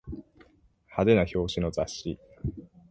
[0.87, 2.17] 派手な表紙の雑誌